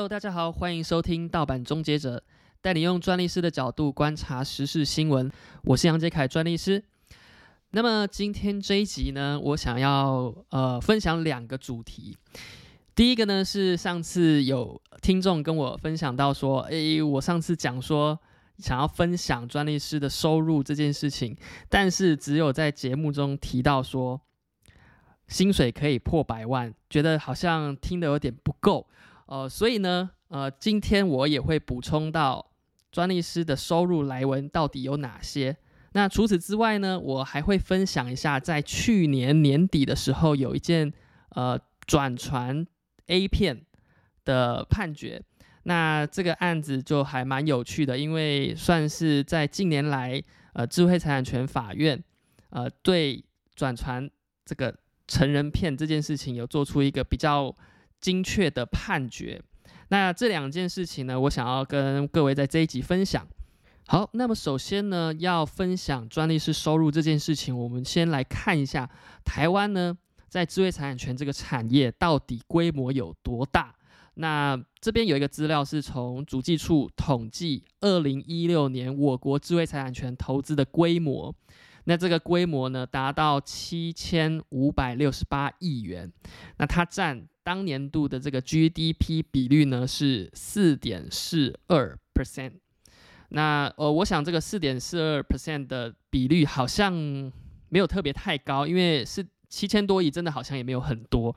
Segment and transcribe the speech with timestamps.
[0.00, 2.22] Hello，大家好，欢迎收听盗版终结者，
[2.62, 5.30] 带你用专利师的角度观察时事新闻。
[5.64, 6.82] 我是杨杰凯，专利师。
[7.72, 12.16] 那么今天这一集呢，我想要呃分享两个主题。
[12.94, 18.18] 第一个呢是上次有听众跟我分享到说，诶，我上次讲说
[18.56, 21.36] 想要分享专利师的收入这件事情，
[21.68, 24.18] 但是只有在节目中提到说
[25.28, 28.86] 薪水可以破百万，觉得好像听得有点不够。
[29.30, 32.44] 呃，所以呢，呃，今天我也会补充到
[32.90, 35.56] 专利师的收入来源到底有哪些。
[35.92, 40.92] 那除此之外呢，我还会分享一下，在去年年底的时候，有一件
[41.28, 42.66] 呃转传
[43.06, 43.64] A 片
[44.24, 45.22] 的判决。
[45.62, 50.20] 那这个案子就还蛮有趣的，因为算是在近年来，
[50.54, 52.02] 呃，智慧财产权法院
[52.48, 53.24] 呃对
[53.54, 54.10] 转传
[54.44, 57.54] 这个成人片这件事情有做出一个比较。
[58.00, 59.42] 精确的判决，
[59.88, 63.26] 那这两件事情呢，我想要跟各位在这一集分享。
[63.86, 68.88] 好，那么首先呢，要分享专利师收入这件事情，我们先来看一下
[69.24, 73.74] 台湾呢，在智慧财产权这个产业到底规模有多大。
[74.14, 81.34] 那这边有一个资料是从主计处统计，二零一六年我国智慧财产权投资的规模，
[81.84, 86.12] 那这个规模呢，达到七千五百六十八亿元，
[86.56, 87.26] 那它占。
[87.42, 92.52] 当年度的这个 GDP 比率呢是四点四二 percent，
[93.30, 96.92] 那呃，我想这个四点四二 percent 的比率好像
[97.68, 101.34] 没有特别太高，因为是七千多亿，真的好像也没有很多。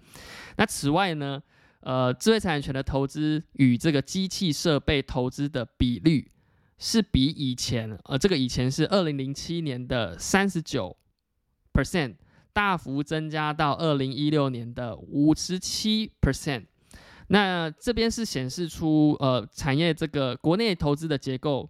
[0.57, 1.41] 那此外呢，
[1.79, 6.31] 呃，智慧财产权的投资与这个机器设备投资的比率
[6.77, 10.97] 是比以前，呃，这个以前是二零零七年的三十九
[11.73, 12.15] percent。
[12.53, 16.65] 大幅增加到二零一六年的五十七 percent，
[17.27, 21.69] 那这边是显示出呃产业这个国内投资的结构，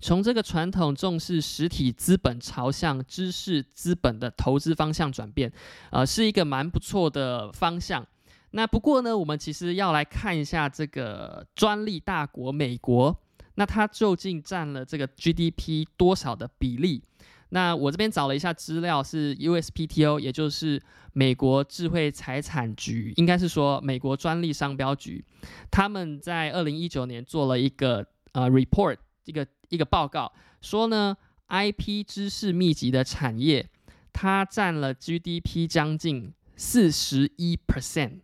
[0.00, 5.52] 从这个传统重视实体资本朝向知识资本的投资方向转变，
[5.90, 8.06] 呃是一个蛮不错的方向。
[8.50, 13.16] 那不过呢，我们其实要来看一下这个专利大国美国，
[13.56, 17.02] 那它究竟占了这个 GDP 多少的比例？
[17.50, 25.24] 那我这边找了一下资料，是 USPTO，也就是美国智慧财产局，应该是说美国专利商标局，
[25.70, 28.96] 他们在二零一九年做了一个呃 report，
[29.26, 31.16] 一个一个报告，说呢
[31.48, 33.68] IP 知识密集的产业，
[34.12, 38.22] 它占了 GDP 将近四十一 percent，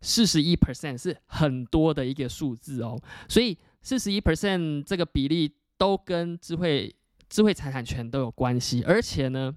[0.00, 6.94] 四十一 percent 是很多的一个数字哦，所以四十一 percent 这个比例都跟智慧。
[7.30, 9.56] 智慧财产权都有关系，而且呢，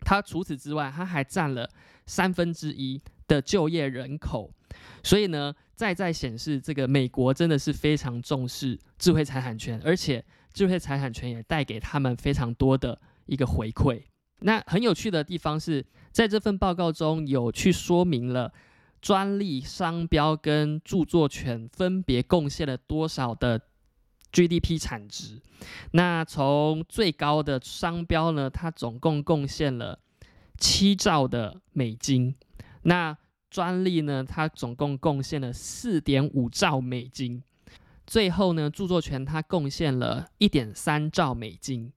[0.00, 1.68] 它除此之外，它还占了
[2.04, 4.52] 三分之一的就业人口，
[5.02, 10.22] 所以呢，再再显示这个美国真的是非常重视智慧财产权，而且
[10.52, 14.02] 智慧财产权也带给他们非常多的一个回馈。
[14.40, 18.52] 那很有趣的地方是在这份报告中有去说明了
[19.00, 23.62] 专利、商标跟著作权分别贡献了多少的。
[24.32, 25.42] GDP 产值，
[25.90, 29.98] 那从最高的商标呢，它总共贡献了
[30.56, 32.34] 七兆的美金；
[32.84, 33.16] 那
[33.50, 37.42] 专利呢，它总共贡献了四点五兆美金；
[38.06, 41.92] 最后呢，著作权它贡献了一点三兆美金。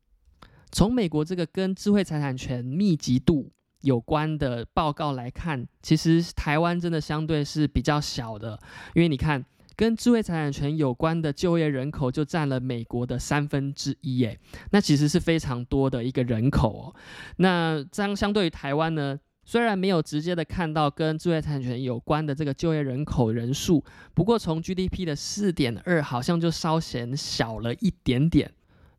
[0.72, 8.60] 从美国这个跟智慧财产权密集度有关的报告来看，其实台湾真的相对是比较小的，
[8.94, 9.46] 因为你看。
[9.76, 14.40] 跟智慧财产权有关的就业人口就占了美国的三分之一，诶，
[14.72, 16.96] 那其实是非常多的一个人口哦。
[17.38, 23.84] 那这样相对于台湾呢，虽然没有直接的看到跟智慧财产权有关的这个就业人口人数，
[24.14, 28.52] 不过从 GDP 的四点二好像就稍显小了一点点。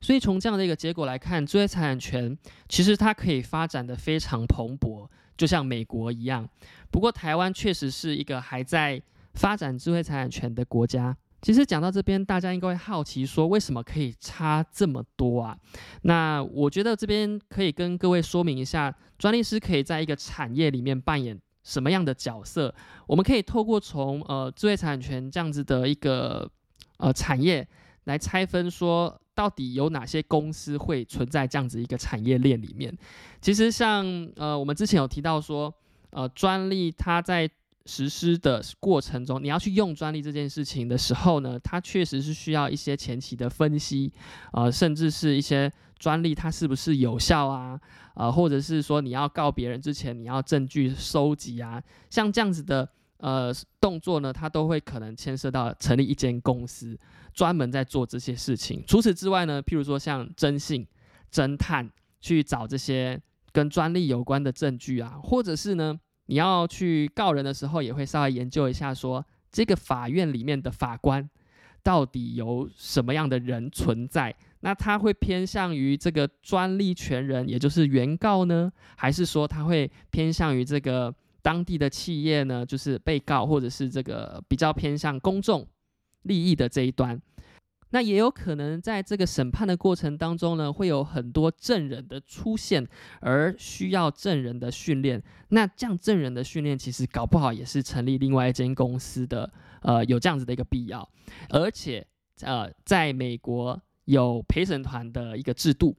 [0.02, 2.36] 所以从这样的一个结果来看，智慧财产权
[2.68, 5.08] 其实它可以发展的非常蓬勃，
[5.38, 6.46] 就像美国一样。
[6.90, 9.00] 不过台湾确实是一个还在。
[9.36, 15.56] 发展智慧财产权的国家，其实讲到这边，大家应该会好奇说，为什么可以差这么多啊？
[16.02, 22.74] 那我觉得这边可以跟各位说明一下，专利师可以在一个产业里面扮演什么样的角色？
[23.06, 26.50] 我们可以透过从呃智慧财产权这样子的一个
[26.96, 27.68] 呃产业
[28.04, 32.96] 来拆分，说到底有哪些公司会存在这样子一个产业链里面。
[33.42, 34.06] 其实像
[34.36, 35.72] 呃我们之前有提到说，
[36.10, 37.48] 呃专利它在
[37.86, 44.12] 实施的过程中，你要去用专利这件事情的时候呢，它确实是需要一些前期的分析，
[44.52, 47.80] 呃，甚至是一些专利它是不是有效啊，
[48.14, 52.88] 呃，或者是说你要告别人之前，你要证据收集啊，像这样子的
[53.18, 56.98] 呃动作呢，它都会可能牵涉到成立一间公司，
[57.32, 58.82] 专门在做这些事情。
[58.86, 60.86] 除此之外呢，譬如说像征信、
[61.32, 61.88] 侦探
[62.20, 63.20] 去找这些
[63.52, 71.28] 跟专利有关的证据啊，或者是呢，你要去告人的时候，也会稍微研究一下，说这个法院里面的法官
[71.82, 74.34] 到底有什么样的人存在。
[74.60, 85.64] 那他会偏向于这个专利权人，也就是原告呢，还是说他会偏向于这个当地的企业呢，就是被告，或者是这个比较偏向公众
[86.22, 87.20] 利益的这一端？
[87.90, 92.86] 那也有可能在这个审判的过程当中呢，会有很多证人的出现，
[93.20, 95.22] 而需要证人的训练。
[95.48, 99.52] 那这样证人的训练，其实搞不好也是成立另外一间公司的，
[99.82, 101.08] 呃，有这样子的一个必要。
[101.50, 102.06] 而且，
[102.42, 103.80] 呃，在美国。
[104.06, 105.92] 有陪审团的一个制度，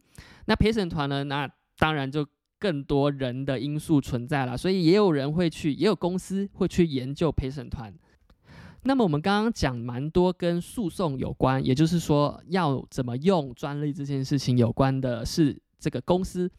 [0.46, 1.26] 那陪审团呢？
[1.26, 1.46] 那
[1.78, 2.26] 当然就
[2.58, 7.94] 更多人的因素存在了，所以也有人会去，也有公司会去研究陪审团。
[8.88, 16.50] 那么我们刚刚讲蛮多跟诉讼有关，也就是说要怎么用专利这件事情有关的是这个公司。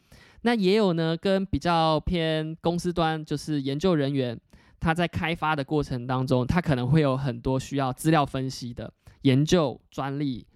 [0.43, 4.39] 那也有呢，跟比较偏公司端，就是研究人员
[4.79, 8.93] 他在开发的过程当中，他可能会有很多需要资料分析的
[9.23, 10.47] 研究专利。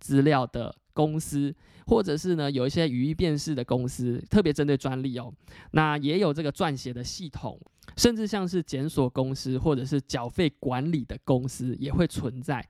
[0.00, 1.54] 资料的公司，
[1.86, 5.30] 或者是呢有一些语义辨识的公司，特别针对专利哦。
[5.72, 7.60] 那也有这个撰写的系统，
[7.96, 12.66] 甚至像是检索公司或者是缴费管理的公司也会存在。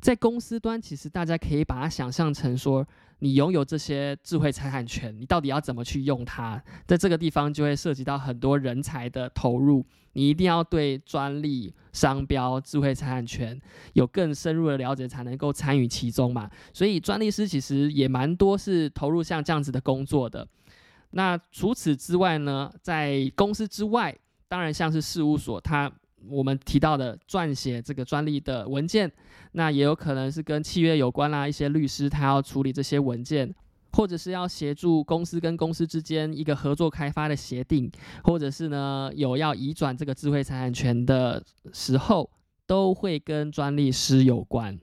[0.00, 2.86] 在公司端，其实大家可以把它想象成说。
[3.20, 6.62] 你拥有这些智慧财产权，你到底要怎么去用它？
[6.86, 9.82] 在这个地方就会涉及到很多人才的投入，
[10.12, 13.58] 你一定要对专利、商标、智慧财产权
[13.94, 16.50] 有更深入的了解，才能够参与其中嘛。
[16.74, 20.46] 所以专利师其实也蛮多是投入像这样子的工作的。
[21.12, 24.14] 那除此之外呢，在公司之外，
[24.48, 25.92] 当然像是事务所，它。
[26.28, 29.08] 我们提到的撰写这个专利的文件，
[29.52, 31.46] 那也有可能是跟契约有关啦。
[31.46, 33.54] 一些律师他要处理这些文件，
[33.92, 37.88] 或者是要协助公司跟公司之间一个合作开发的协定，
[38.24, 41.40] 或者是呢有要移转这个智慧财产权的
[41.72, 42.28] 时候，
[42.66, 44.76] 都会跟专利师有关。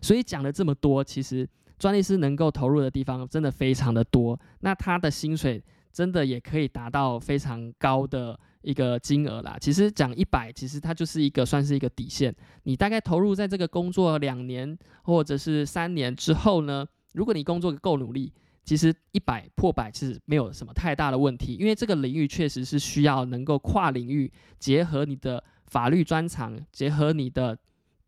[0.00, 1.46] 所以讲了这么多，其实
[1.78, 4.40] 专利师能够投入的地方真的非常的多。
[4.60, 5.62] 那他的薪水
[5.92, 8.38] 真的也可以达到非常高的。
[8.62, 12.34] 一个金额啦，其实讲一百，其实它就是一个算是一个底线。
[12.64, 27.58] 你大概投入在这个工作两年或者是三年之后呢，如果你工作够努力，其实一百破百其实没有什么太大的问题，因为这个领域确实是需要能够跨领域结合你的法律专长，结合你的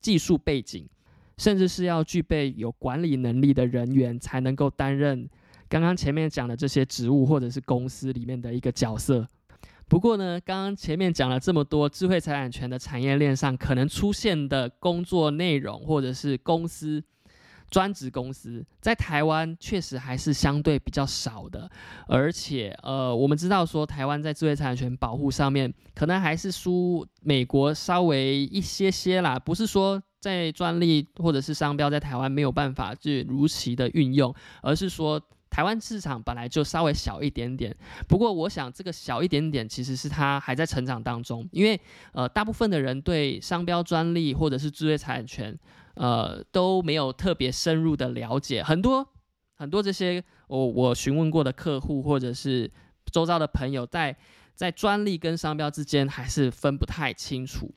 [0.01, 0.87] 技术背景，
[1.39, 5.27] 甚至是要具备有管理能力的人员才能够担任
[5.69, 9.27] 刚刚前面讲的这些职务或者是公司里面的一个角色。
[9.89, 17.05] 不过呢，刚刚前面讲了这么多智慧财产权的产业链上可能出现的工作内容，或者是公司
[17.71, 21.71] 专职公司，在台湾确实还是相对比较少的。
[22.09, 29.39] 而且，呃，我们知道说台湾在智慧财产权保护上面，可能还是输美国稍微一些些啦。
[29.39, 35.21] 不是说在专利或者是商标在台湾没有办法去如期的运用，而是说。
[35.53, 37.77] 台湾市场本来就稍微小一点点，
[38.09, 41.79] 不过我想这个小一点点其实是它还在成长当中，因为
[42.15, 45.55] 呃大部分的人对商标专利或者是知识产权，
[45.97, 49.07] 呃都没有特别深入的了解，很多
[49.57, 52.73] 很多这些我我询问过的客户或者是
[53.13, 54.17] 周遭的朋友，在
[54.55, 57.71] 在专利跟商标之间还是分不太清楚，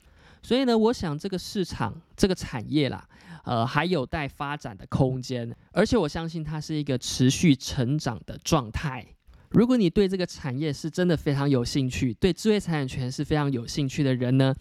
[0.45, 3.03] 所以呢，我想这个市场这个产业啦。
[3.45, 9.05] 呃，还有待发展的空间，而且我相信它是一个持续成长的状态。
[9.49, 14.55] 如果你对这个产业是真的非常有兴趣，对智慧财产权是非常有兴趣的人呢，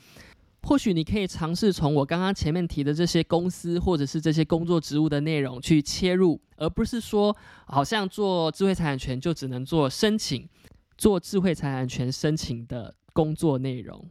[0.63, 7.35] 或许你可以尝试从我刚刚前面提的这些公司或者是这些工作职务的内容去切入，而不是说
[7.67, 10.47] 好像做智慧财产权就只能做申请，
[10.99, 14.07] 做智慧财产权申请的工作内容。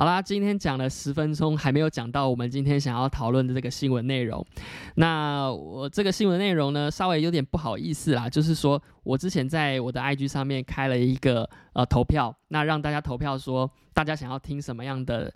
[0.00, 4.42] 好啦，今天讲了十分钟，还没有讲到我们今天想要讨论的这个新闻内容。
[4.94, 15.30] 那我这个新闻内容呢，稍微有点不好意思啦，就是说我之前在我的 IG 上面开了一个呃投票，那让大家投票说大家想要听什么样的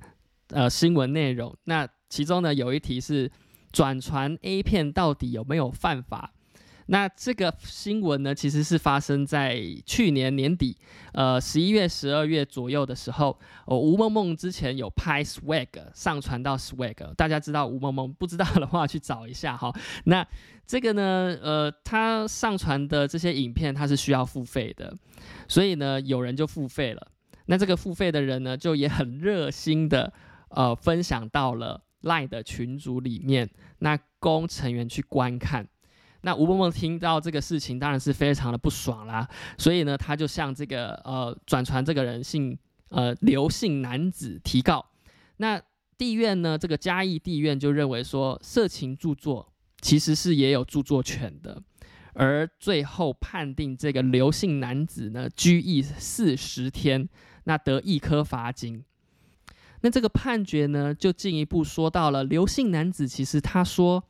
[0.49, 1.54] 呃新闻内容。
[1.64, 3.30] 那其中呢有一题是
[3.71, 6.33] 转传 A 片到底有没有犯法？
[6.86, 10.76] 那这个新闻呢，其实是发生在去年年底，
[11.12, 13.38] 呃，十一月、十二月左右的时候。
[13.66, 19.72] 哦，吴梦梦之前有拍 Swag 上传到 Swag，大家知道吴梦梦，不知道的话去找一下哈。
[20.04, 20.26] 那
[20.66, 24.96] 这个呢，呃，他上传的这些影片，它是需要付费的，
[25.48, 27.08] 所以呢，有人就付费了。
[27.46, 30.12] 那这个付费的人呢，就也很热心的。
[30.56, 33.50] 呃分享到了赖的群组里面，
[33.80, 35.66] 那供成员去观看。
[36.26, 39.28] 那吴梦梦听到这个事情，当然是非常的不爽啦，
[39.58, 44.86] 所以呢，他就向这个呃转传这个人姓呃刘姓男子提告。
[45.36, 45.60] 那
[45.98, 49.52] 地院呢，这个嘉义地院就认为说，色情著作
[49.82, 51.62] 其实是也有著作权的，
[52.14, 57.06] 而最后判定这个刘姓男子呢拘役四十天，
[57.44, 58.82] 那得一颗罚金。
[59.82, 64.02] 那这个判决呢，就进一步说到了刘姓男子，其实他说。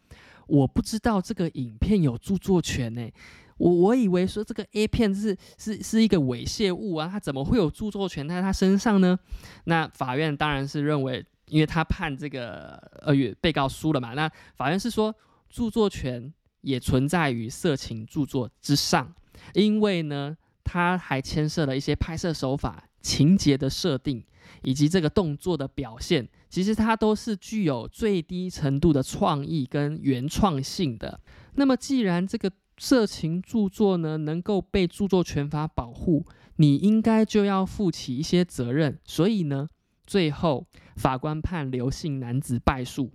[0.46, 3.10] 我不知道这个影片有著作权呢，
[3.56, 9.18] 我我以为说这个 A 片是是是一个猥亵物啊，他怎么会有著作权在他身上呢？
[9.64, 15.14] 那法院当然是认为，因为他判这个呃被告输了嘛，那法院是说
[15.48, 16.32] 著作权
[16.62, 19.14] 也存在于色情著作之上，
[19.52, 24.24] 因为呢，他还牵涉了一些拍摄手法、情节的设定
[24.62, 26.26] 以及这个动作的表现。
[26.48, 31.20] 其实它都是具有最低程度的创意跟原创性的。
[31.54, 36.24] 那么，既然这个色情著作呢能够被著作权法保护，
[36.56, 38.98] 你应该就要负起一些责任。
[39.04, 39.68] 所以呢，
[40.06, 43.10] 最后法官判刘姓男子败诉。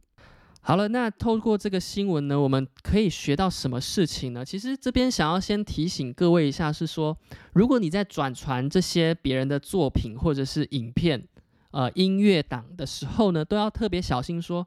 [0.61, 4.45] 好了，那透过这个新闻呢，我们可以学到什么事情呢？
[4.45, 7.17] 其实这边想要先提醒各位一下，是说，
[7.53, 11.27] 如果你在转传这些别人的作品或者是影片。
[11.71, 14.65] 呃，音乐档的时候呢，都要特别小心，说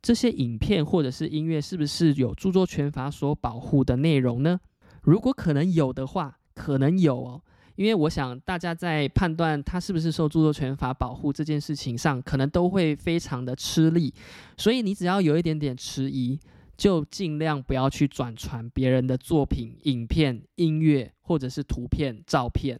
[0.00, 4.58] 这些影片或者是音乐是不是有著作权法所保护的内容呢？
[5.02, 7.42] 如果可能有的话，可能有哦，
[7.80, 14.12] 因为我想大家在判断它是不是受著作权法保护这件事情上，可能都会非常的吃力，
[14.58, 16.38] 所以你只要有一点点迟疑，
[16.76, 22.78] 就尽量不要去转传别人的作品、影片、音乐或者是图片、照片。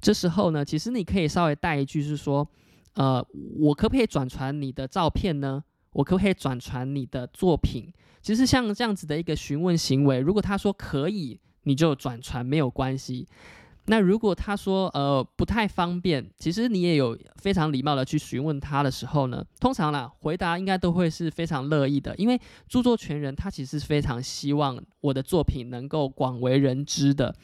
[0.00, 2.48] 这时候呢，其实你可以稍微带一句，是说，
[2.94, 3.20] 呃，
[3.58, 5.64] 我可不可以转传你的照片呢？
[5.90, 7.92] 我可不可以转传你的作品？
[8.22, 13.26] 其实像这样子的一个询问行为，如果他说可以，你就转传没有关系。
[13.88, 27.34] 那如果他说呃不太方便，其实你也有非常礼貌的去询问他的时候呢，通常啦回答应该都会是非常乐意的，因为著作权人他其实非常希望我的作品能够广为人知的。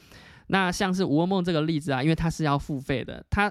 [0.48, 3.50] 那像是吴文梦这个例子啊，因为他是要付费的，他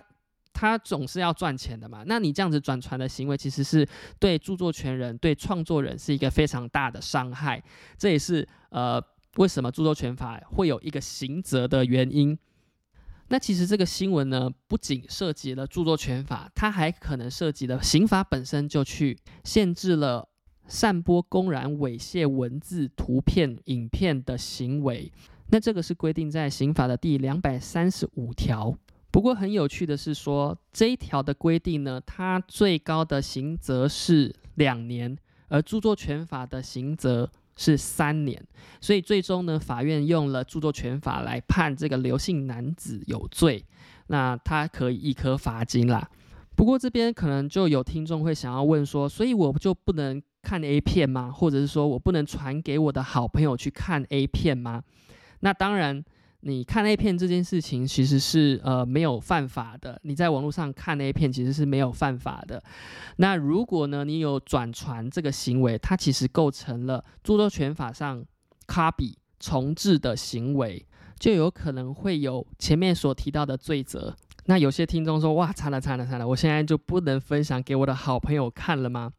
[0.51, 2.03] 他总是要赚钱的嘛。
[2.05, 3.87] 那你这样子转传的行为，其实是
[4.19, 7.63] 对著作权人、对创作人是一个非常大的伤害。
[7.97, 9.01] 这也是呃
[9.37, 12.37] 为什么著作权法会有一个刑责的原因。
[13.31, 20.27] 那其实这个新闻呢，不仅涉及了著作权法，它还可能涉及了刑法本身就去限制了
[20.67, 25.09] 散播公然猥亵文字、图片、影片的行为。
[25.47, 28.77] 那这个是规定在刑法的第两百三十五条。
[29.11, 38.41] 不过很有趣的是说，这一条的规定呢，它最高的刑责是两年，而著作权法的刑责是三年。
[38.79, 43.63] 所以最终呢，法院用了著作权法来判这个刘姓男子有罪，
[44.07, 46.09] 那他可以一颗罚金啦。
[46.55, 51.31] 不过这边可能就有听众会想要问说，所以我就不能看 A 片吗？
[51.31, 54.83] 或者是说我不能传给我的好朋友去看 A 片吗？
[55.39, 56.03] 那当然，
[56.43, 59.99] 你看 A 片这件事情其实是呃没有犯法的。
[60.03, 62.61] 你在网络上看 A 片其实是没有犯法的。
[63.17, 68.25] 那如果呢，你有转传这个行为，它其实构成了著作权法上
[68.65, 70.83] copy 重置的行为，
[71.19, 74.15] 就有可能会有前面所提到的罪责。
[74.45, 79.11] 那有些听众说：“哇，惨了惨了惨了，我现在就不能分享给我的好朋友看了吗？”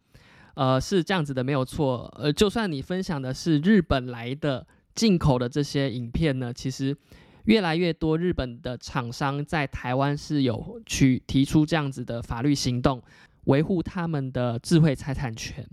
[0.55, 2.13] 呃，是这样子的，没有错。
[2.19, 4.67] 呃，就算你分享的是日本来的。
[4.95, 6.97] 进口的这些影片呢，其实
[7.45, 13.03] 越来越多日本的厂商在台湾是有去提出这样子的法律行动，
[13.45, 15.67] 维护他们的智慧财产权。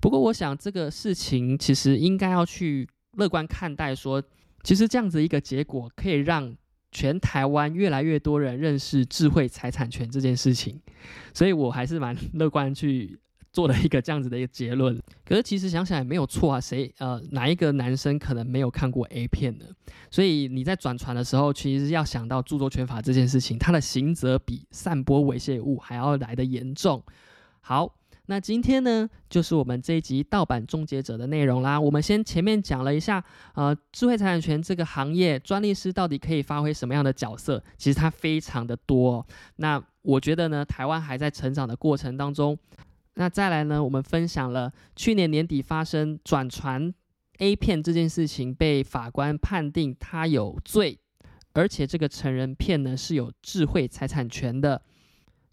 [0.00, 4.22] 不过，我想这个事情其实应该要去乐观看待，说
[4.62, 6.54] 其实这样子一个结果可以让
[6.92, 10.80] 全台湾越来越多人认识智慧财产权这件事情，
[11.32, 13.18] 所以我还是蛮乐观去。
[13.56, 14.94] 做了一个这样子的一个结论，
[15.24, 19.64] 可是其实想想也没有错啊，谁呃哪一个男生可能没有看过 A 片呢？
[20.10, 27.02] 所以你在转传的时候，其实要想到著作权法这件事情，它的刑责比散播猥亵物还要来的严重。
[27.62, 27.94] 好，
[28.26, 31.80] 那今天呢，就是我们这一集盗版终结者的内容啦。
[31.80, 37.64] 我们先前面讲了一下，呃，智慧财产权这个行业，专利师到底可以发挥什么样的角色？
[37.78, 39.26] 其实它非常的多。
[39.56, 42.58] 那我觉得呢，台湾还在成长的过程当中。
[43.18, 43.82] 那再来呢？
[43.82, 46.92] 我们分享了去年年底发生转传
[47.38, 50.98] A 片这件事情，被法官判定他有罪，
[51.54, 54.82] 而且这个成人片呢是有智慧财产权的。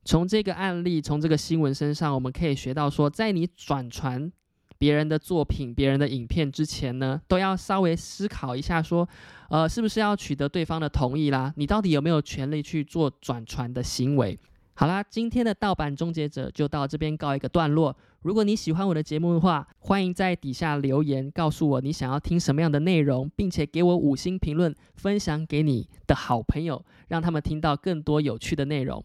[0.03, 4.29] 从这个案例，从这个新闻身上，我们可以学到说，在你转传
[4.77, 9.07] 别人的作品、别人的影片之前呢，都要稍微思考一下，说，
[9.49, 11.53] 呃，是不是要取得对方的同意啦？
[11.55, 14.37] 你到底有没有权利去做转传的行为？
[14.75, 17.95] 好啦，今天的盗版终结者就到这边告一个段落。
[18.21, 29.03] 如果你喜欢我的节目的话，欢迎在底下留言告诉我你想要听什么样的内容，并且给我五星评论，分享给你的好朋友，让他们听到更多有趣的内容。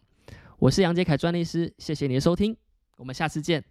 [0.59, 2.57] 我是杨杰凯专利师，谢谢你的收听，
[2.97, 3.65] 我们下次见。